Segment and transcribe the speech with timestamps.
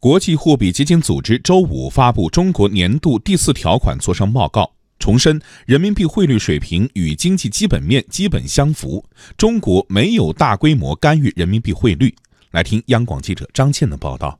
[0.00, 9.04] 国际货币基金组织周五发布中国年度第四条款磋商报告，重申人民币汇率水平与经济基本面基本相符，
[9.36, 12.14] 中国没有大规模干预人民币汇率。
[12.52, 14.38] 来听央广记者张倩的报道。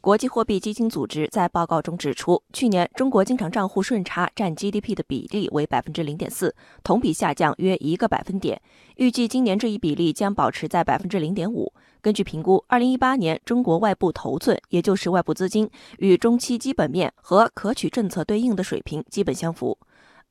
[0.00, 8.60] 国际货币基金组织在报告中指出，去年中国经常账户顺差占 GDP 的比例为百分之零点四，同比下降约一个百分点。
[8.96, 11.74] 预计今年这一比例将保持在百分之零点五。
[12.04, 19.78] 根据评估，二零一八年中国外部头寸，也就是外部资金与中期基本面和可取政策对应的水平基本相符。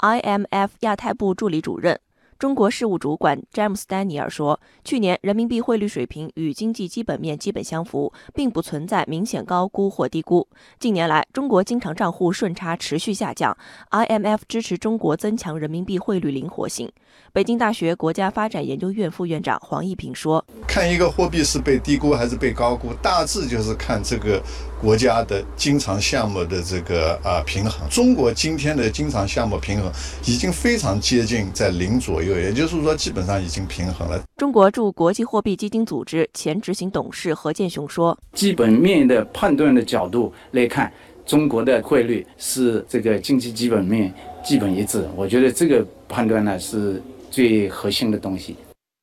[0.00, 1.98] IMF 亚太部助理主任。
[2.42, 10.48] 中国事务主管詹姆斯·丹尼尔说：“去年人民币汇率水平与经济基本面基本相符，并不存在明显高估或低估。
[10.80, 13.56] 近年来，中国经常账户顺差持续下降。
[13.92, 16.90] IMF 支持中国增强人民币汇率灵活性。”
[17.32, 24.42] 北京大学国家发展研究院副院长黄一平说：“看一个货币是被低估还是被高估，大致就是看这个
[24.80, 27.88] 国家的经常项目的这个啊平衡。
[27.88, 29.92] 中国今天的经常项目平衡
[30.26, 34.22] 已经非常接近在零左右。”也就是说，基本上已经平衡了。
[34.36, 40.92] 中国驻国际货币基金组织前执行董事何建雄说：“基本面的判断的角度来看，
[41.24, 44.12] 中国的汇率是这个经济基本面
[44.44, 45.08] 基本一致。
[45.16, 48.56] 我觉得这个判断呢是最核心的东西。”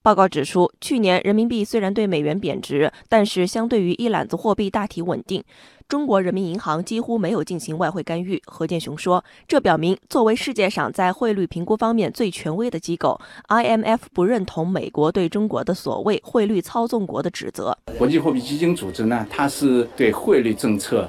[0.10, 5.44] 报告指出，去年人民币虽然对美元贬值，但是相对于一揽子货币大体稳定。
[5.88, 8.42] 中国人民银行几乎没有进行外汇干预。
[8.48, 17.78] 何建雄说，这表明作为世界上在汇率评估方面最权威的机构，IMF 不认同美国对中国的所谓汇率操纵国的指责。
[17.96, 21.08] 国际货币基金组织呢，它是对汇率政策，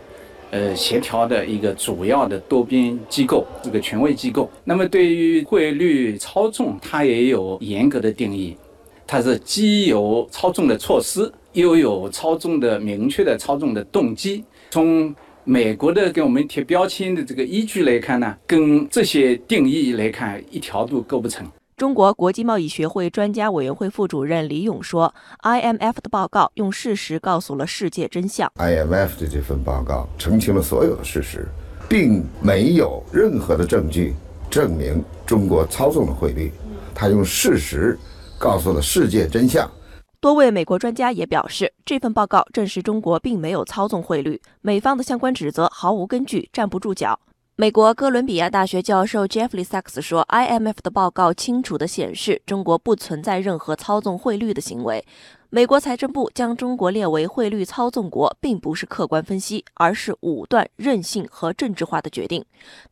[0.50, 4.50] 呃，协调的一个主要的多边机构，这个权威机构。
[4.62, 8.54] 那么对于汇率操纵，它也有严格的定义。
[9.10, 14.44] 它是既有操纵的措施，又有操纵的明确的操纵的动机。
[14.70, 21.44] 从美国的给我们贴标签的这个依据来看呢，跟这些定义来看，一条都构不成。
[21.76, 25.12] 中国国际贸易学会专家委员会副主任李勇说
[25.42, 28.48] ：“IMF 的报告用事实告诉了世界真相。
[28.58, 31.48] IMF 的这份报告澄清了所有的事实，
[31.88, 34.14] 并没有任何的证据
[34.48, 36.52] 证明中国操纵了汇率。
[36.94, 37.98] 他用事实。”
[38.40, 39.70] 告诉了世界真相。
[40.18, 47.20] 多位美国专家也表示，这份报告证实中国并没有操纵汇率，美方的相关指责毫无根据，站不住脚。
[47.60, 55.04] 美国哥伦比亚大学教授 Jeffrey Sachs 说：“IMF 的报告清楚地显示，中国不存在任何操纵汇率的行为。
[55.50, 62.42] 美国财政部将中国列为汇率操纵国，并不是客观分析，而是武断、任性和政治化的决定。”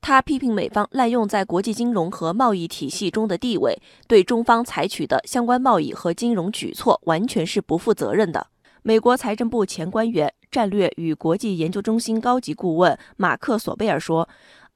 [0.03, 8.49] 他批评美方滥用在国际金融和贸易体系中的地位，对中方采取的相关贸易和金融举措完全是不负责任的。
[8.83, 14.29] 美国财政部前官员、战略与国际研究中心高级顾问马克·索贝尔说。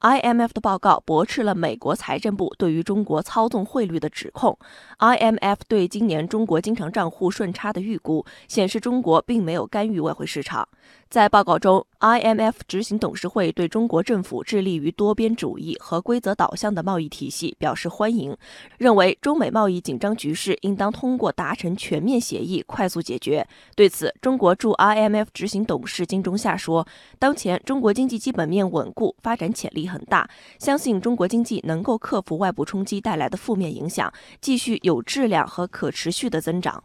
[0.03, 4.59] IMF 的报告驳斥了美国财政部对于中国操纵汇率的指控。
[4.99, 10.67] IMF 对今年中国经常账户顺差的预估显示，中国并没有干预外汇市场。
[11.13, 18.35] 在报告中，IMF 执行董事会对中国政府致力于多边主义和规则导向的贸易体系表示欢迎，
[18.79, 23.47] 认为中美贸易紧张局势应当通过达成全面协议快速解决。
[23.75, 26.87] 对此，中国驻 IMF 执行董事金钟夏说
[27.19, 36.83] ：“当前中国经济基本面稳固，发展潜力很大，相信中国经济能够克服外部冲击带来的负面影响，继续有质量和可持续的增长。”